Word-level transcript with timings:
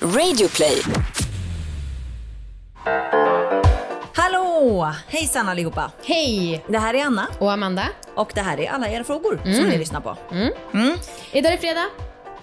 Radioplay. 0.00 0.82
Hallå! 4.14 4.92
Hejsan 5.08 5.48
allihopa! 5.48 5.92
Hej! 6.04 6.64
Det 6.68 6.78
här 6.78 6.94
är 6.94 7.04
Anna 7.04 7.28
Och 7.38 7.52
Amanda. 7.52 7.88
och 8.16 8.30
det 8.34 8.40
här 8.40 8.60
är 8.60 8.70
alla 8.70 8.88
era 8.88 9.04
frågor 9.04 9.40
som 9.44 9.64
ni 9.68 9.78
lyssnar 9.78 10.00
på. 10.00 10.16
Idag 11.32 11.52
är 11.52 11.56
det 11.56 11.58
fredag. 11.58 11.84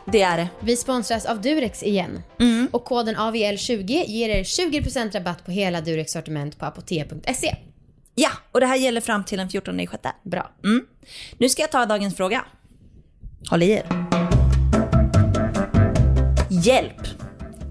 Det 0.06 0.22
är 0.22 0.38
det. 0.38 0.48
Vi 0.60 0.78
sponsras 0.78 1.26
av 1.26 1.42
Durex 1.42 1.84
igen. 1.84 2.24
Och 2.72 2.86
koden 2.86 3.16
AVL20 3.16 4.04
ger 4.08 4.30
er 4.30 4.44
20% 4.44 5.12
rabatt 5.14 5.46
på 5.46 5.52
hela 5.52 5.82
Durex 5.82 6.12
sortiment 6.12 6.60
på 6.60 6.66
apotea.se. 6.66 7.56
Ja, 8.16 8.30
och 8.52 8.60
det 8.60 8.66
här 8.66 8.76
gäller 8.76 9.02
fram 9.02 9.24
till 9.24 9.38
den 9.38 9.50
14 9.50 9.80
i 9.80 9.88
sjätte. 9.88 10.12
Bra. 10.24 10.52
Nu 11.38 11.50
ska 11.50 11.62
jag 11.62 11.72
ta 11.72 11.86
dagens 11.86 12.18
fråga. 12.18 12.46
Håll 13.50 13.64
i 13.64 13.70
er. 13.72 13.86
Hjälp! 16.50 17.08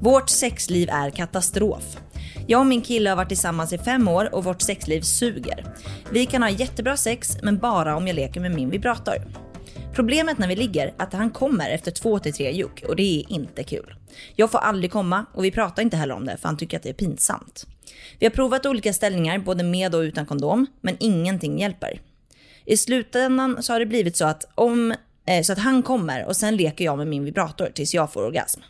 Vårt 0.02 0.30
sexliv 0.30 0.88
är 0.90 1.10
katastrof. 1.10 1.96
Jag 2.46 2.60
och 2.60 2.66
min 2.66 2.82
kille 2.82 3.10
har 3.10 3.16
varit 3.16 3.28
tillsammans 3.28 3.72
i 3.72 3.78
fem 3.78 4.08
år 4.08 4.34
och 4.34 4.44
vårt 4.44 4.62
sexliv 4.62 5.00
suger. 5.00 5.64
Vi 6.10 6.26
kan 6.26 6.42
ha 6.42 6.50
jättebra 6.50 6.96
sex, 6.96 7.36
men 7.42 7.58
bara 7.58 7.96
om 7.96 8.06
jag 8.06 8.16
leker 8.16 8.40
med 8.40 8.50
min 8.50 8.70
vibrator. 8.70 9.14
Problemet 9.94 10.38
när 10.38 10.48
vi 10.48 10.56
ligger 10.56 10.86
är 10.86 10.94
att 10.96 11.12
han 11.12 11.30
kommer 11.30 11.70
efter 11.70 11.90
två 11.90 12.18
till 12.18 12.32
tre 12.32 12.52
juck 12.52 12.84
och 12.88 12.96
det 12.96 13.02
är 13.02 13.32
inte 13.32 13.64
kul. 13.64 13.94
Jag 14.36 14.50
får 14.50 14.58
aldrig 14.58 14.92
komma 14.92 15.26
och 15.34 15.44
vi 15.44 15.50
pratar 15.50 15.82
inte 15.82 15.96
heller 15.96 16.14
om 16.14 16.26
det 16.26 16.36
för 16.36 16.48
han 16.48 16.56
tycker 16.56 16.76
att 16.76 16.82
det 16.82 16.88
är 16.88 16.94
pinsamt. 16.94 17.66
Vi 18.18 18.26
har 18.26 18.30
provat 18.30 18.66
olika 18.66 18.92
ställningar 18.92 19.38
både 19.38 19.64
med 19.64 19.94
och 19.94 20.00
utan 20.00 20.26
kondom, 20.26 20.66
men 20.80 20.96
ingenting 21.00 21.58
hjälper. 21.58 22.00
I 22.64 22.76
slutändan 22.76 23.62
så 23.62 23.72
har 23.72 23.80
det 23.80 23.86
blivit 23.86 24.16
så 24.16 24.24
att, 24.24 24.44
om, 24.54 24.94
eh, 25.26 25.42
så 25.42 25.52
att 25.52 25.58
han 25.58 25.82
kommer 25.82 26.24
och 26.24 26.36
sen 26.36 26.56
leker 26.56 26.84
jag 26.84 26.98
med 26.98 27.06
min 27.06 27.24
vibrator 27.24 27.70
tills 27.74 27.94
jag 27.94 28.12
får 28.12 28.22
orgasm. 28.24 28.60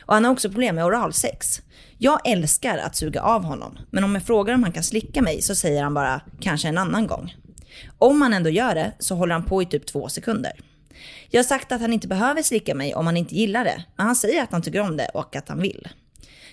Och 0.00 0.14
han 0.14 0.24
har 0.24 0.32
också 0.32 0.50
problem 0.50 0.74
med 0.74 0.84
oralsex. 0.84 1.62
Jag 1.98 2.20
älskar 2.28 2.78
att 2.78 2.96
suga 2.96 3.20
av 3.20 3.44
honom, 3.44 3.78
men 3.90 4.04
om 4.04 4.14
jag 4.14 4.22
frågar 4.22 4.54
om 4.54 4.62
han 4.62 4.72
kan 4.72 4.82
slicka 4.82 5.22
mig 5.22 5.42
så 5.42 5.54
säger 5.54 5.82
han 5.82 5.94
bara 5.94 6.20
kanske 6.40 6.68
en 6.68 6.78
annan 6.78 7.06
gång. 7.06 7.34
Om 7.98 8.22
han 8.22 8.32
ändå 8.32 8.50
gör 8.50 8.74
det 8.74 8.92
så 8.98 9.14
håller 9.14 9.34
han 9.34 9.44
på 9.44 9.62
i 9.62 9.66
typ 9.66 9.86
två 9.86 10.08
sekunder. 10.08 10.52
Jag 11.30 11.38
har 11.38 11.44
sagt 11.44 11.72
att 11.72 11.80
han 11.80 11.92
inte 11.92 12.08
behöver 12.08 12.42
slicka 12.42 12.74
mig 12.74 12.94
om 12.94 13.06
han 13.06 13.16
inte 13.16 13.34
gillar 13.34 13.64
det, 13.64 13.84
men 13.96 14.06
han 14.06 14.16
säger 14.16 14.42
att 14.42 14.52
han 14.52 14.62
tycker 14.62 14.80
om 14.80 14.96
det 14.96 15.08
och 15.14 15.36
att 15.36 15.48
han 15.48 15.60
vill. 15.60 15.88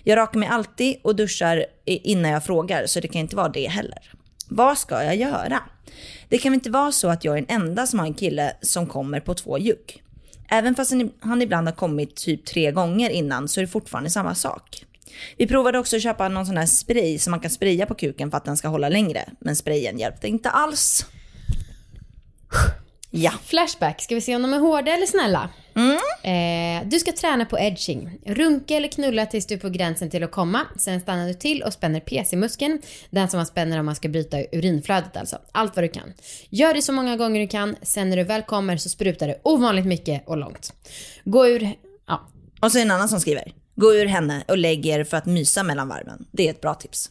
Jag 0.03 0.17
rakar 0.17 0.39
mig 0.39 0.49
alltid 0.49 0.95
och 1.03 1.15
duschar 1.15 1.65
innan 1.85 2.31
jag 2.31 2.45
frågar, 2.45 2.85
så 2.85 2.99
det 2.99 3.07
kan 3.07 3.21
inte 3.21 3.35
vara 3.35 3.49
det 3.49 3.67
heller. 3.67 4.11
Vad 4.47 4.77
ska 4.77 5.03
jag 5.03 5.15
göra? 5.15 5.59
Det 6.29 6.37
kan 6.37 6.51
väl 6.51 6.57
inte 6.57 6.69
vara 6.69 6.91
så 6.91 7.07
att 7.07 7.25
jag 7.25 7.37
är 7.37 7.41
den 7.41 7.61
enda 7.61 7.87
som 7.87 7.99
har 7.99 8.05
en 8.05 8.13
kille 8.13 8.53
som 8.61 8.87
kommer 8.87 9.19
på 9.19 9.33
två 9.33 9.57
juck. 9.57 10.03
Även 10.51 10.75
fast 10.75 10.91
han- 10.91 11.11
han 11.19 11.41
ibland 11.41 11.67
har 11.67 11.75
kommit 11.75 12.15
typ 12.15 12.45
tre 12.45 12.71
gånger 12.71 13.09
innan 13.09 13.47
så 13.47 13.59
är 13.59 13.65
det 13.65 13.71
fortfarande 13.71 14.09
samma 14.09 14.35
sak. 14.35 14.85
Vi 15.37 15.47
provade 15.47 15.79
också 15.79 15.95
att 15.95 16.01
köpa 16.03 16.27
någon 16.29 16.45
sån 16.45 16.57
här 16.57 16.65
spray 16.65 17.19
som 17.19 17.31
man 17.31 17.39
kan 17.39 17.51
spraya 17.51 17.85
på 17.85 17.93
kuken 17.93 18.31
för 18.31 18.37
att 18.37 18.45
den 18.45 18.57
ska 18.57 18.67
hålla 18.67 18.89
längre. 18.89 19.25
Men 19.39 19.55
sprayen 19.55 19.99
hjälpte 19.99 20.27
inte 20.27 20.49
alls. 20.49 21.05
Ja. 23.09 23.31
Flashback. 23.45 24.01
Ska 24.01 24.15
vi 24.15 24.21
se 24.21 24.35
om 24.35 24.41
de 24.41 24.53
är 24.53 24.59
hårda 24.59 24.91
eller 24.91 25.05
snälla? 25.05 25.49
Eh, 26.23 26.87
du 26.87 26.99
ska 26.99 27.11
träna 27.11 27.45
på 27.45 27.59
edging. 27.59 28.19
Runka 28.25 28.75
eller 28.75 28.87
knulla 28.87 29.25
tills 29.25 29.45
du 29.45 29.55
är 29.55 29.59
på 29.59 29.69
gränsen 29.69 30.09
till 30.09 30.23
att 30.23 30.31
komma. 30.31 30.61
Sen 30.77 31.01
stannar 31.01 31.27
du 31.27 31.33
till 31.33 31.63
och 31.63 31.73
spänner 31.73 31.99
PC-muskeln. 31.99 32.81
Den 33.09 33.27
som 33.27 33.37
man 33.37 33.45
spänner 33.45 33.79
om 33.79 33.85
man 33.85 33.95
ska 33.95 34.09
bryta 34.09 34.37
urinflödet 34.51 35.17
alltså. 35.17 35.37
Allt 35.51 35.75
vad 35.75 35.83
du 35.83 35.89
kan. 35.89 36.13
Gör 36.49 36.73
det 36.73 36.81
så 36.81 36.93
många 36.93 37.17
gånger 37.17 37.39
du 37.39 37.47
kan. 37.47 37.75
Sen 37.81 38.09
när 38.09 38.17
du 38.17 38.23
väl 38.23 38.41
kommer 38.41 38.77
så 38.77 38.89
sprutar 38.89 39.27
det 39.27 39.39
ovanligt 39.43 39.85
mycket 39.85 40.27
och 40.27 40.37
långt. 40.37 40.73
Gå 41.23 41.47
ur... 41.47 41.75
Ja. 42.07 42.27
Och 42.61 42.71
så 42.71 42.77
är 42.77 42.81
en 42.81 42.91
annan 42.91 43.09
som 43.09 43.19
skriver. 43.19 43.53
Gå 43.75 43.93
ur 43.93 44.05
henne 44.05 44.43
och 44.47 44.57
lägg 44.57 44.85
er 44.85 45.03
för 45.03 45.17
att 45.17 45.25
mysa 45.25 45.63
mellan 45.63 45.87
varven. 45.87 46.25
Det 46.31 46.47
är 46.47 46.51
ett 46.51 46.61
bra 46.61 46.73
tips. 46.73 47.09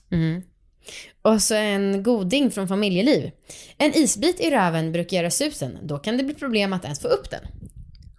Och 1.22 1.42
så 1.42 1.54
en 1.54 2.02
goding 2.02 2.50
från 2.50 2.68
familjeliv. 2.68 3.30
En 3.78 3.94
isbit 3.94 4.40
i 4.40 4.50
röven 4.50 4.92
brukar 4.92 5.16
göra 5.16 5.30
susen. 5.30 5.78
Då 5.82 5.98
kan 5.98 6.16
det 6.16 6.24
bli 6.24 6.34
problem 6.34 6.72
att 6.72 6.84
ens 6.84 7.00
få 7.00 7.08
upp 7.08 7.30
den. 7.30 7.40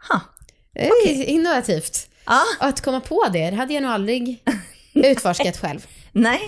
Ha. 0.09 0.21
Det 0.73 0.87
är 0.87 1.25
innovativt. 1.25 2.09
Ja. 2.25 2.41
Och 2.59 2.65
att 2.65 2.81
komma 2.81 2.99
på 2.99 3.25
det, 3.33 3.49
det 3.49 3.55
hade 3.55 3.73
jag 3.73 3.83
nog 3.83 3.91
aldrig 3.91 4.43
utforskat 4.93 5.57
själv. 5.61 5.87
Nej. 6.11 6.39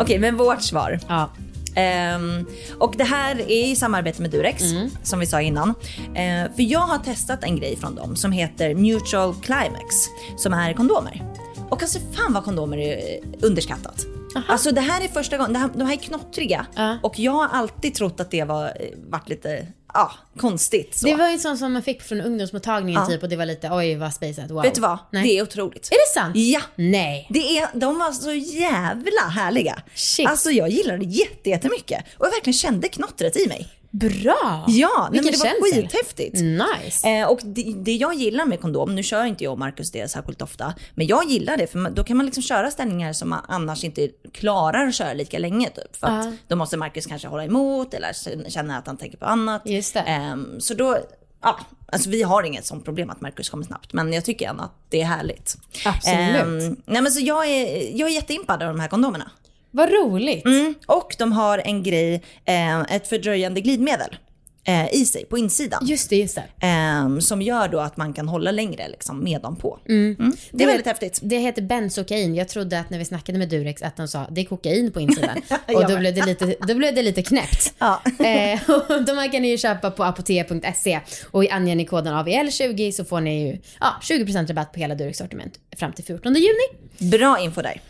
Okej, 0.00 0.18
men 0.18 0.36
vårt 0.36 0.62
svar. 0.62 1.00
Ja. 1.08 1.30
Ehm, 1.76 2.46
och 2.78 2.94
det 2.96 3.04
här 3.04 3.40
är 3.40 3.70
i 3.70 3.76
samarbete 3.76 4.22
med 4.22 4.30
Durex, 4.30 4.62
som 5.02 5.20
vi 5.20 5.26
sa 5.26 5.40
innan. 5.40 5.68
Eh, 6.14 6.54
för 6.54 6.62
jag 6.62 6.80
har 6.80 6.98
testat 6.98 7.44
en 7.44 7.56
grej 7.56 7.76
från 7.76 7.94
dem 7.94 8.16
som 8.16 8.32
heter 8.32 8.74
Mutual 8.74 9.34
Climax, 9.34 9.94
som 10.36 10.52
är 10.52 10.72
kondomer. 10.72 11.22
Och 11.70 11.82
alltså 11.82 11.98
fan 12.12 12.32
vad 12.32 12.44
kondomer 12.44 12.78
är 12.78 12.96
eh, 12.96 13.28
underskattat. 13.42 14.06
Alltså 14.48 14.70
det 14.70 14.80
här 14.80 15.04
är 15.04 15.08
första 15.08 15.36
gången, 15.36 15.56
här, 15.56 15.70
de 15.74 15.82
här 15.86 15.92
är 15.92 15.96
knottriga. 15.96 16.66
Ja. 16.74 16.98
Och 17.02 17.18
jag 17.18 17.32
har 17.32 17.48
alltid 17.48 17.94
trott 17.94 18.20
att 18.20 18.30
det 18.30 18.44
var, 18.44 18.64
eh, 18.66 18.72
varit 19.10 19.28
lite, 19.28 19.66
ja, 19.94 20.12
konstigt. 20.38 20.98
Så. 20.98 21.06
Det 21.06 21.14
var 21.14 21.28
ju 21.30 21.38
sånt 21.38 21.58
som 21.58 21.72
man 21.72 21.82
fick 21.82 22.02
från 22.02 22.20
ungdomsmottagningen 22.20 23.00
Ja. 23.00 23.06
typ 23.08 23.22
och 23.22 23.28
det 23.28 23.36
var 23.36 23.46
lite 23.46 23.70
oj 23.72 23.94
vad 23.96 24.14
spacet, 24.14 24.50
wow. 24.50 24.62
Vet 24.62 24.74
du 24.74 24.80
vad? 24.80 24.98
Nej. 25.10 25.22
Det 25.22 25.38
är 25.38 25.42
otroligt. 25.42 25.88
Är 25.92 25.94
det 26.14 26.20
sant? 26.20 26.36
Ja. 26.36 26.60
Nej. 26.76 27.26
Det 27.30 27.58
är, 27.58 27.68
de 27.74 27.98
var 27.98 28.12
så 28.12 28.32
jävla 28.32 29.20
härliga. 29.20 29.82
Shit. 29.94 30.28
Alltså 30.28 30.50
jag 30.50 30.68
gillade 30.68 30.98
det 30.98 31.04
jätte, 31.04 31.50
jättemycket. 31.50 32.04
Och 32.18 32.26
jag 32.26 32.30
verkligen 32.30 32.54
kände 32.54 32.88
knottret 32.88 33.36
i 33.36 33.48
mig. 33.48 33.68
Bra! 33.94 34.64
Ja, 34.68 35.08
nej, 35.12 35.22
men 35.22 35.32
det 35.32 35.38
var 35.38 35.72
skithäftigt. 35.72 36.40
Nice. 36.40 37.08
Eh, 37.08 37.28
och 37.28 37.40
det, 37.44 37.74
det 37.76 37.92
jag 37.96 38.14
gillar 38.14 38.44
med 38.46 38.60
kondom, 38.60 38.94
nu 38.94 39.02
kör 39.02 39.24
inte 39.24 39.44
jag 39.44 39.52
och 39.52 39.58
Marcus 39.58 39.90
det 39.92 40.10
särskilt 40.10 40.42
ofta, 40.42 40.74
men 40.94 41.06
jag 41.06 41.30
gillar 41.30 41.56
det 41.56 41.66
för 41.66 41.78
man, 41.78 41.94
då 41.94 42.04
kan 42.04 42.16
man 42.16 42.26
liksom 42.26 42.42
köra 42.42 42.70
ställningar 42.70 43.12
som 43.12 43.28
man 43.28 43.44
annars 43.48 43.84
inte 43.84 44.08
klarar 44.32 44.86
att 44.86 44.94
köra 44.94 45.12
lika 45.12 45.38
länge 45.38 45.70
typ. 45.70 45.96
För 45.96 46.06
att 46.06 46.24
Ja. 46.24 46.32
då 46.48 46.56
måste 46.56 46.76
Marcus 46.76 47.06
kanske 47.06 47.28
hålla 47.28 47.44
emot 47.44 47.94
eller 47.94 48.50
känna 48.50 48.78
att 48.78 48.86
han 48.86 48.96
tänker 48.96 49.18
på 49.18 49.24
annat. 49.26 49.62
Just. 49.64 49.96
Ehm, 49.96 50.60
så 50.60 50.74
då, 50.74 50.98
ja, 51.42 51.58
alltså 51.86 52.10
vi 52.10 52.22
har 52.22 52.42
inget 52.42 52.66
sånt 52.66 52.84
problem 52.84 53.10
att 53.10 53.20
Marcus 53.20 53.48
kommer 53.50 53.64
snabbt, 53.64 53.92
men 53.92 54.12
jag 54.12 54.24
tycker 54.24 54.48
ändå 54.48 54.62
att 54.64 54.74
det 54.88 55.00
är 55.00 55.04
härligt. 55.06 55.56
Absolut. 55.86 56.18
Ehm, 56.42 56.76
nej 56.86 57.02
men 57.02 57.12
så 57.12 57.20
jag 57.20 57.46
är, 57.46 57.96
jag 57.98 58.08
är 58.08 58.12
jätteimpad 58.14 58.62
av 58.62 58.68
de 58.68 58.80
här 58.80 58.88
kondomerna. 58.88 59.30
Vad 59.74 59.90
roligt. 59.90 60.44
Mm, 60.44 60.74
och 60.86 61.14
de 61.18 61.32
har 61.32 61.58
en 61.64 61.82
grej, 61.82 62.22
eh, 62.44 62.80
ett 62.80 63.08
fördröjande 63.08 63.60
glidmedel 63.60 64.16
eh, 64.64 64.94
i 64.94 65.06
sig 65.06 65.24
på 65.24 65.38
insidan. 65.38 65.86
Just 65.86 66.10
det, 66.10 66.16
just 66.16 66.34
det. 66.34 66.66
Ehm, 66.66 67.20
som 67.20 67.42
gör 67.42 67.68
då 67.68 67.80
att 67.80 67.96
man 67.96 68.12
kan 68.12 68.28
hålla 68.28 68.50
längre 68.50 68.88
liksom, 68.88 69.24
med 69.24 69.40
dem 69.40 69.56
på. 69.56 69.78
Mm. 69.88 70.32
Det 70.50 70.64
är 70.64 70.68
väldigt 70.68 70.86
häftigt. 70.86 71.18
Det 71.22 71.38
heter 71.38 71.62
benzokain. 71.62 72.34
Jag 72.34 72.48
trodde 72.48 72.80
att 72.80 72.90
när 72.90 72.98
vi 72.98 73.04
snackade 73.04 73.38
med 73.38 73.48
Durex 73.48 73.82
att 73.82 73.96
de 73.96 74.08
sa 74.08 74.26
det 74.30 74.40
är 74.40 74.44
kokain 74.44 74.92
på 74.92 75.00
insidan. 75.00 75.42
Och 75.74 75.88
då 75.88 75.98
blev, 75.98 76.14
det 76.14 76.26
lite, 76.26 76.56
då 76.68 76.74
blev 76.74 76.94
det 76.94 77.02
lite 77.02 77.22
knäppt. 77.22 77.74
Ja. 77.78 78.02
eh, 78.24 78.70
och 78.70 79.04
de 79.04 79.18
här 79.18 79.32
kan 79.32 79.42
ni 79.42 79.48
ju 79.48 79.58
köpa 79.58 79.90
på 79.90 80.04
apotea.se 80.04 81.00
och 81.30 81.50
anger 81.50 81.76
ni 81.76 81.86
koden 81.86 82.14
AVL20 82.14 82.90
så 82.90 83.04
får 83.04 83.20
ni 83.20 83.46
ju 83.46 83.58
ja, 83.80 83.94
20% 84.02 84.48
rabatt 84.48 84.72
på 84.72 84.80
hela 84.80 84.94
Durex 84.94 85.18
sortiment 85.18 85.54
fram 85.76 85.92
till 85.92 86.04
14 86.04 86.34
juni. 86.34 87.10
Bra 87.10 87.38
info 87.40 87.62
där. 87.62 87.80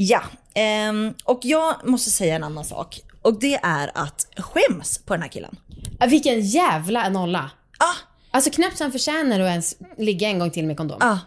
Ja, 0.00 0.22
ehm, 0.54 1.14
och 1.24 1.40
jag 1.42 1.74
måste 1.88 2.10
säga 2.10 2.34
en 2.36 2.44
annan 2.44 2.64
sak. 2.64 3.00
Och 3.22 3.40
det 3.40 3.54
är 3.62 3.90
att 3.94 4.26
skäms 4.36 4.98
på 4.98 5.14
den 5.14 5.22
här 5.22 5.28
killen. 5.28 5.56
Ah, 6.00 6.06
Vilken 6.06 6.40
jävla 6.40 7.08
nolla. 7.08 7.50
Ah, 7.78 7.94
Alltså 8.30 8.50
knappt 8.50 8.78
så 8.78 8.84
han 8.84 8.92
förtjänar 8.92 9.40
att 9.40 9.48
ens 9.50 9.76
ligga 9.98 10.28
en 10.28 10.38
gång 10.38 10.50
till 10.50 10.66
med 10.66 10.76
kondom. 10.76 10.98
ah. 11.02 11.18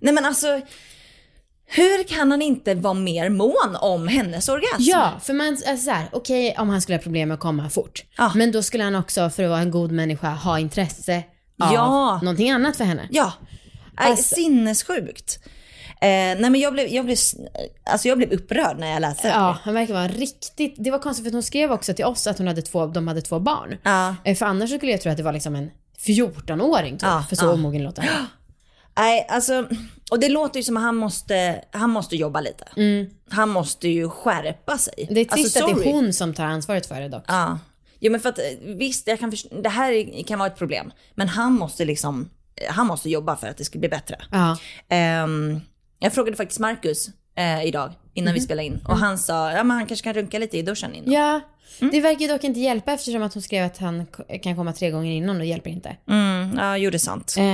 Nej 0.00 0.14
men 0.14 0.24
alltså, 0.24 0.60
hur 1.66 2.02
kan 2.04 2.30
han 2.30 2.42
inte 2.42 2.74
vara 2.74 2.94
mer 2.94 3.28
mån 3.28 3.76
om 3.80 4.08
hennes 4.08 4.48
orgasm? 4.48 4.76
Ja, 4.78 5.12
för 5.22 5.32
man, 5.34 5.48
alltså 5.48 5.76
så 5.84 5.90
här, 5.90 6.08
okej 6.12 6.54
om 6.58 6.68
han 6.68 6.80
skulle 6.82 6.96
ha 6.98 7.02
problem 7.02 7.28
med 7.28 7.34
att 7.34 7.40
komma 7.40 7.70
fort. 7.70 8.04
Ja. 8.16 8.32
Men 8.34 8.52
då 8.52 8.62
skulle 8.62 8.84
han 8.84 8.94
också, 8.94 9.30
för 9.30 9.42
att 9.42 9.50
vara 9.50 9.60
en 9.60 9.70
god 9.70 9.92
människa, 9.92 10.28
ha 10.30 10.58
intresse 10.58 11.16
av 11.62 11.72
Ja. 11.74 12.20
någonting 12.22 12.50
annat 12.50 12.76
för 12.76 12.84
henne. 12.84 13.08
Ja, 13.10 13.32
Nej, 13.98 14.10
Alltså- 14.10 14.34
sinnessjukt. 14.34 15.38
Eh, 16.02 16.08
nej 16.08 16.50
men 16.50 16.54
jag 16.54 16.72
blev, 16.72 16.88
jag, 16.88 17.04
blev, 17.04 17.16
alltså 17.84 18.08
jag 18.08 18.18
blev 18.18 18.32
upprörd 18.32 18.78
när 18.78 18.92
jag 18.92 19.00
läste 19.00 19.28
det. 19.28 19.34
Ja, 19.34 19.58
han 19.62 19.74
verkar 19.74 19.94
vara 19.94 20.08
riktigt... 20.08 20.74
Det 20.78 20.90
var 20.90 20.98
konstigt 20.98 21.26
för 21.26 21.32
hon 21.32 21.42
skrev 21.42 21.72
också 21.72 21.94
till 21.94 22.04
oss 22.04 22.26
att 22.26 22.38
hon 22.38 22.46
hade 22.46 22.62
två, 22.62 22.86
de 22.86 23.08
hade 23.08 23.22
två 23.22 23.38
barn. 23.38 23.76
Ja. 23.82 24.16
Eh, 24.24 24.36
För 24.36 24.46
annars 24.46 24.70
skulle 24.70 24.92
jag 24.92 25.00
tro 25.00 25.10
att 25.10 25.16
det 25.16 25.22
var 25.22 25.32
liksom 25.32 25.56
en 25.56 25.70
14-åring 26.06 26.92
typ. 26.92 27.02
Ja, 27.02 27.24
för 27.28 27.36
så 27.36 27.44
ja. 27.44 27.52
omogen 27.52 27.82
låter 27.82 28.02
han. 28.02 28.26
Nej, 28.98 29.26
alltså, 29.28 29.68
och 30.10 30.20
det 30.20 30.28
låter 30.28 30.60
ju 30.60 30.62
som 30.62 30.76
att 30.76 30.82
han 30.82 30.96
måste, 30.96 31.64
han 31.70 31.90
måste 31.90 32.16
jobba 32.16 32.40
lite. 32.40 32.64
Han 33.30 33.48
måste 33.48 33.88
ju 33.88 34.08
skärpa 34.08 34.78
sig. 34.78 34.94
Mm. 34.96 35.14
Det 35.14 35.20
är 35.20 35.24
trist 35.24 35.56
alltså, 35.56 35.76
att 35.76 35.82
det 35.82 35.90
är 35.90 35.92
hon 35.92 36.12
som 36.12 36.34
tar 36.34 36.44
ansvaret 36.44 36.86
för 36.86 37.00
det 37.00 37.08
dock. 37.08 37.24
Ja. 37.28 37.58
Jo 38.00 38.12
men 38.12 38.20
för 38.20 38.28
att 38.28 38.38
eh, 38.38 38.44
visst, 38.60 39.06
jag 39.06 39.20
kan 39.20 39.32
det 39.62 39.68
här 39.68 40.22
kan 40.26 40.38
vara 40.38 40.50
ett 40.50 40.58
problem. 40.58 40.92
Men 41.14 41.28
han 41.28 41.52
måste 41.52 41.84
liksom, 41.84 42.30
han 42.68 42.86
måste 42.86 43.10
jobba 43.10 43.36
för 43.36 43.46
att 43.46 43.56
det 43.56 43.64
ska 43.64 43.78
bli 43.78 43.88
bättre. 43.88 44.16
Ja. 44.30 44.56
Ehm, 44.88 45.60
jag 46.00 46.12
frågade 46.12 46.36
faktiskt 46.36 46.60
Marcus 46.60 47.08
eh, 47.36 47.64
idag 47.64 47.92
innan 48.14 48.26
Mhm. 48.32 48.34
vi 48.34 48.40
spelade 48.40 48.66
in 48.66 48.80
och 48.88 48.96
han 48.98 49.18
sa, 49.18 49.52
ja 49.52 49.64
men 49.64 49.76
han 49.76 49.86
kanske 49.86 50.04
kan 50.04 50.14
runka 50.14 50.38
lite 50.38 50.58
i 50.58 50.62
duschen 50.62 50.94
innan. 50.94 51.12
Ja, 51.12 51.40
Det 51.92 52.00
verkar 52.00 52.20
ju 52.20 52.28
dock 52.28 52.44
inte 52.44 52.60
hjälpa 52.60 52.92
eftersom 52.92 53.22
att 53.22 53.34
hon 53.34 53.42
skrev 53.42 53.66
att 53.66 53.78
han 53.78 54.06
kan 54.42 54.56
komma 54.56 54.72
tre 54.72 54.90
gånger 54.90 55.12
innan 55.12 55.36
och 55.36 55.40
det 55.42 55.46
hjälper 55.48 55.70
inte. 55.70 55.96
Mm, 56.10 56.54
ja, 56.58 56.76
jo 56.76 56.90
det 56.90 56.96
är 56.96 56.98
sant. 56.98 57.34
Eh, 57.38 57.44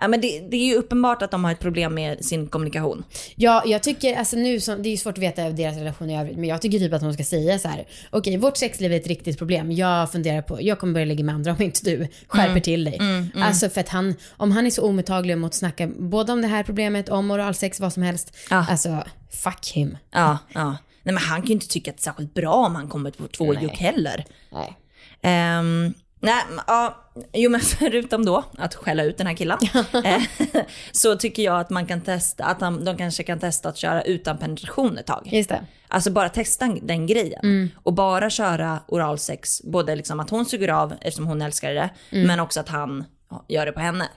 Ja, 0.00 0.08
men 0.08 0.20
det, 0.20 0.40
det 0.50 0.56
är 0.56 0.64
ju 0.66 0.74
uppenbart 0.74 1.22
att 1.22 1.30
de 1.30 1.44
har 1.44 1.52
ett 1.52 1.58
problem 1.60 1.94
med 1.94 2.24
sin 2.24 2.46
kommunikation. 2.48 3.04
Ja, 3.34 3.62
jag 3.66 3.82
tycker, 3.82 4.16
alltså 4.16 4.36
nu, 4.36 4.58
det 4.58 4.88
är 4.88 4.90
ju 4.90 4.96
svårt 4.96 5.12
att 5.18 5.22
veta 5.22 5.50
deras 5.50 5.76
relation 5.76 6.10
i 6.10 6.18
övrigt, 6.20 6.36
men 6.36 6.48
jag 6.48 6.62
tycker 6.62 6.78
typ 6.78 6.92
att 6.92 7.02
hon 7.02 7.14
ska 7.14 7.24
säga 7.24 7.58
så 7.58 7.68
här: 7.68 7.86
okej, 8.10 8.36
vårt 8.36 8.56
sexliv 8.56 8.92
är 8.92 8.96
ett 8.96 9.06
riktigt 9.06 9.38
problem. 9.38 9.72
Jag 9.72 10.12
funderar 10.12 10.42
på, 10.42 10.62
jag 10.62 10.78
kommer 10.78 10.92
börja 10.92 11.06
ligga 11.06 11.24
med 11.24 11.34
andra 11.34 11.52
om 11.52 11.62
inte 11.62 11.80
du 11.90 12.08
skärper 12.28 12.60
till 12.60 12.84
dig. 12.84 12.98
Alltså 13.36 13.68
för 13.70 13.80
att 13.80 13.88
han, 13.88 14.14
om 14.36 14.52
han 14.52 14.66
är 14.66 14.70
så 14.70 14.82
omottaglig 14.82 15.38
mot 15.38 15.48
att 15.48 15.54
snacka 15.54 15.86
både 15.98 16.32
om 16.32 16.42
det 16.42 16.48
här 16.48 16.62
problemet, 16.62 17.08
om 17.08 17.30
oralsex, 17.30 17.80
vad 17.80 17.92
som 17.92 18.02
helst. 18.02 18.36
Ja. 18.50 18.66
Alltså, 18.70 19.02
fuck 19.30 19.66
him. 19.74 19.98
Ja, 20.10 20.38
ja. 20.52 20.76
Nej 21.02 21.14
men 21.14 21.22
han 21.22 21.40
kan 21.40 21.46
ju 21.46 21.54
inte 21.54 21.68
tycka 21.68 21.90
att 21.90 21.96
det 21.96 22.00
är 22.00 22.04
särskilt 22.04 22.34
bra 22.34 22.54
om 22.54 22.74
han 22.74 22.88
kommer 22.88 23.10
på 23.10 23.28
två 23.28 23.52
Nej. 23.52 23.62
juck 23.62 23.76
heller. 23.76 24.24
Nej. 24.50 24.76
Ehm, 25.22 25.94
nej, 26.20 26.42
ja, 26.66 27.10
jo 27.32 27.50
men 27.50 27.60
förutom 27.78 28.24
då 28.24 28.44
att 28.58 28.74
skälla 28.74 29.02
ut 29.02 29.18
den 29.18 29.26
här 29.26 29.34
killen. 29.34 29.58
eh, 30.04 30.22
så 30.92 31.16
tycker 31.16 31.42
jag 31.42 31.60
att 31.60 31.70
man 31.70 31.86
kan 31.86 32.00
testa, 32.00 32.44
att 32.44 32.60
han, 32.60 32.84
de 32.84 32.96
kanske 32.96 33.22
kan 33.22 33.38
testa 33.38 33.68
att 33.68 33.76
köra 33.76 34.02
utan 34.02 34.38
penetration 34.38 34.98
ett 34.98 35.06
tag. 35.06 35.28
Just 35.32 35.48
det. 35.48 35.66
Alltså 35.88 36.10
bara 36.10 36.28
testa 36.28 36.66
den 36.82 37.06
grejen. 37.06 37.70
Och 37.82 37.92
bara 37.92 38.30
köra 38.30 38.80
oralsex, 38.88 39.62
både 39.62 39.96
liksom 39.96 40.20
att 40.20 40.30
hon 40.30 40.46
suger 40.46 40.68
av 40.68 40.94
eftersom 41.00 41.26
hon 41.26 41.42
älskar 41.42 41.74
det, 41.74 41.90
men 42.10 42.40
också 42.40 42.60
att 42.60 42.68
han 42.68 43.04
gör 43.48 43.66
det 43.66 43.72
på 43.72 43.80
henne. 43.80 44.08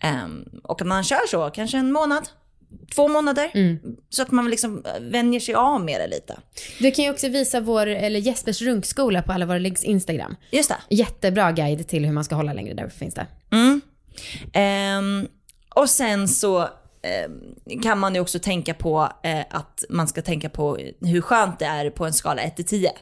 Ehm, 0.00 0.44
och 0.62 0.80
att 0.80 0.86
man 0.86 1.04
kör 1.04 1.26
så, 1.30 1.50
kanske 1.50 1.78
en 1.78 1.92
månad, 1.92 2.28
två 2.94 3.08
månader. 3.08 3.50
Så 4.10 4.22
att 4.22 4.30
man 4.30 4.50
liksom 4.50 4.84
eh, 4.84 5.00
vänjer 5.00 5.40
sig 5.40 5.54
av 5.54 5.80
med 5.80 6.00
det 6.00 6.06
lite. 6.06 6.36
Du 6.78 6.90
kan 6.90 7.04
ju 7.04 7.10
också 7.10 7.28
visa 7.28 7.60
vår, 7.60 7.86
eller 7.86 8.20
Jespers 8.20 8.62
runkskola 8.62 9.22
på 9.22 9.32
alla 9.32 9.46
våra 9.46 9.58
liggs 9.58 9.84
Instagram. 9.84 10.36
Just 10.50 10.68
det. 10.68 10.96
Jättebra 10.96 11.52
guide 11.52 11.88
till 11.88 12.04
hur 12.04 12.12
man 12.12 12.24
ska 12.24 12.34
hålla 12.34 12.52
längre, 12.52 12.74
där 12.74 12.88
finns 12.88 13.14
det. 13.14 13.26
Ehm, 14.52 15.28
och 15.74 15.90
sen 15.90 16.28
så 16.28 16.68
ehm, 17.02 17.80
kan 17.82 17.98
man 17.98 18.14
ju 18.14 18.20
också 18.20 18.38
tänka 18.38 18.74
på 18.74 19.08
eh, 19.22 19.40
att 19.50 19.84
man 19.88 20.08
ska 20.08 20.22
tänka 20.22 20.48
på 20.48 20.78
hur 21.00 21.20
skönt 21.20 21.58
det 21.58 21.64
är 21.64 21.90
på 21.90 22.06
en 22.06 22.12
skala 22.12 22.42
1 22.42 22.56
till 22.56 22.64
10. 22.64 22.92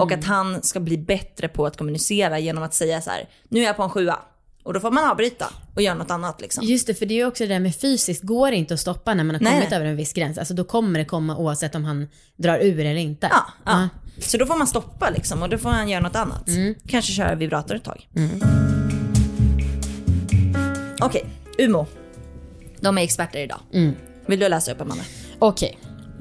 Och 0.00 0.12
att 0.12 0.24
han 0.24 0.62
ska 0.62 0.80
bli 0.80 0.98
bättre 0.98 1.48
på 1.48 1.66
att 1.66 1.76
kommunicera 1.76 2.38
genom 2.38 2.64
att 2.64 2.74
säga 2.74 3.00
så 3.00 3.10
här, 3.10 3.28
nu 3.48 3.60
är 3.60 3.64
jag 3.64 3.76
på 3.76 3.82
en 3.82 3.90
sjua. 3.90 4.18
Och 4.62 4.74
då 4.74 4.80
får 4.80 4.90
man 4.90 5.10
avbryta 5.10 5.46
och 5.74 5.82
göra 5.82 5.94
något 5.94 6.10
annat 6.10 6.40
liksom. 6.40 6.64
Just 6.64 6.86
det, 6.86 6.94
för 6.94 7.06
det 7.06 7.14
är 7.14 7.16
ju 7.16 7.26
också 7.26 7.44
det 7.44 7.54
där 7.54 7.60
med 7.60 7.76
fysiskt, 7.76 8.22
går 8.22 8.50
det 8.50 8.56
inte 8.56 8.74
att 8.74 8.80
stoppa 8.80 9.14
när 9.14 9.24
man 9.24 9.34
har 9.34 9.42
Nej. 9.42 9.52
kommit 9.52 9.72
över 9.72 9.86
en 9.86 9.96
viss 9.96 10.12
gräns. 10.12 10.38
Alltså 10.38 10.54
då 10.54 10.64
kommer 10.64 10.98
det 10.98 11.04
komma 11.04 11.36
oavsett 11.36 11.74
om 11.74 11.84
han 11.84 12.08
drar 12.36 12.58
ur 12.58 12.80
eller 12.80 13.00
inte. 13.00 13.28
Ja, 13.30 13.46
ja. 13.64 13.88
Så 14.18 14.38
då 14.38 14.46
får 14.46 14.56
man 14.56 14.66
stoppa 14.66 15.10
liksom 15.10 15.42
och 15.42 15.48
då 15.48 15.58
får 15.58 15.70
han 15.70 15.88
göra 15.88 16.02
något 16.02 16.16
annat. 16.16 16.48
Kanske 16.86 17.12
köra 17.12 17.34
vibrator 17.34 17.76
ett 17.76 17.84
tag. 17.84 18.08
Okej, 21.02 21.24
Umo. 21.58 21.86
De 22.80 22.98
är 22.98 23.02
experter 23.02 23.38
idag. 23.38 23.60
Vill 24.26 24.38
du 24.38 24.48
läsa 24.48 24.72
upp 24.72 24.80
Amanda? 24.80 25.04
Okej. 25.38 25.78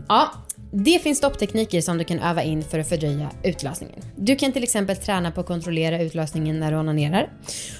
Ja, 0.08 0.32
det 0.71 1.00
finns 1.00 1.18
stopptekniker 1.18 1.81
som 1.81 1.98
du 1.98 2.04
kan 2.04 2.19
öva 2.19 2.44
in 2.44 2.63
för 2.63 2.80
att 2.80 2.89
fördröja 2.89 3.31
utlösningen. 3.44 4.01
Du 4.16 4.36
kan 4.36 4.51
till 4.51 4.63
exempel 4.63 4.95
träna 4.95 5.31
på 5.31 5.42
att 5.42 5.48
kontrollera 5.48 6.01
utlösningen 6.01 6.60
när 6.60 6.71
du 6.71 6.77
onanerar. 6.77 7.33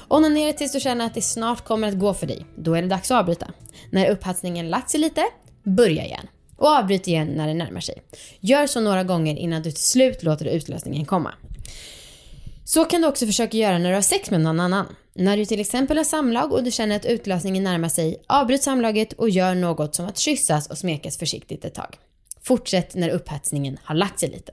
Onanera 0.08 0.54
tills 0.54 0.72
du 0.72 0.80
känner 0.80 1.06
att 1.06 1.14
det 1.14 1.22
snart 1.22 1.66
kommer 1.66 1.88
att 1.88 2.00
gå 2.00 2.14
för 2.14 2.28
dig. 2.28 2.46
Då 2.56 2.74
är 2.74 2.82
det 2.82 2.88
dags 2.88 3.12
att 3.12 3.20
avbryta. 3.20 3.48
När 3.92 4.10
upphattningen 4.10 4.70
lagt 4.70 4.90
sig 4.90 5.00
lite, 5.00 5.24
börja 5.64 6.06
igen. 6.06 6.28
Och 6.56 6.68
avbryt 6.68 7.08
igen 7.08 7.28
när 7.28 7.48
det 7.48 7.54
närmar 7.54 7.82
sig. 7.82 8.02
Gör 8.40 8.68
så 8.68 8.80
några 8.80 9.04
gånger 9.04 9.36
innan 9.36 9.62
du 9.62 9.72
till 9.72 9.84
slut 9.84 10.24
låter 10.24 10.46
utlösningen 10.46 11.06
komma. 11.06 11.34
Så 12.66 12.86
kan 12.86 13.02
du 13.02 13.08
också 13.08 13.26
försöka 13.26 13.58
göra 13.58 13.78
när 13.78 13.90
du 13.90 13.96
har 13.96 14.02
sex 14.02 14.32
med 14.32 14.42
någon 14.42 14.60
annan. 14.60 14.86
När 15.16 15.38
du 15.38 15.46
till 15.46 15.60
exempel 15.60 15.98
har 15.98 16.04
samlag 16.04 16.54
och 16.54 16.64
du 16.64 16.72
känner 16.72 16.96
att 16.96 17.06
utlösningen 17.06 17.64
närmar 17.64 17.90
sig, 17.90 18.24
avbryt 18.28 18.64
samlaget 18.64 19.14
och 19.14 19.30
gör 19.30 19.56
något 19.56 19.96
som 19.96 20.06
att 20.06 20.18
kyssas 20.18 20.68
och 20.68 20.78
smekas 20.78 21.18
försiktigt 21.18 21.66
ett 21.66 21.74
tag. 21.74 21.98
Fortsätt 22.44 22.96
när 22.96 23.10
upphetsningen 23.10 23.78
har 23.84 23.96
lagt 23.96 24.20
sig 24.20 24.30
lite. 24.30 24.52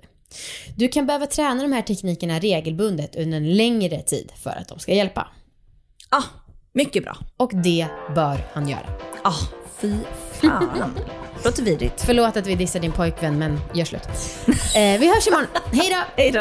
Du 0.76 0.88
kan 0.88 1.06
behöva 1.06 1.26
träna 1.26 1.62
de 1.62 1.72
här 1.72 1.82
teknikerna 1.82 2.38
regelbundet 2.38 3.16
under 3.16 3.36
en 3.36 3.56
längre 3.56 4.02
tid 4.02 4.32
för 4.42 4.50
att 4.50 4.68
de 4.68 4.78
ska 4.78 4.92
hjälpa. 4.92 5.28
Ah, 6.08 6.22
mycket 6.72 7.02
bra. 7.02 7.16
Och 7.36 7.50
det 7.54 7.86
bör 8.14 8.46
han 8.52 8.68
göra. 8.68 8.86
Ah, 9.24 9.38
fy 9.80 9.94
fan. 10.32 10.94
Låter 11.44 11.62
vidrigt. 11.62 12.02
Förlåt 12.06 12.36
att 12.36 12.46
vi 12.46 12.54
dissar 12.54 12.80
din 12.80 12.92
pojkvän 12.92 13.38
men 13.38 13.60
gör 13.74 13.84
slut. 13.84 14.08
Eh, 14.48 15.00
vi 15.00 15.08
hörs 15.14 15.26
imorgon. 15.26 15.46
Hej 15.72 15.90
då! 15.90 16.22
Hej 16.22 16.30
då. 16.32 16.40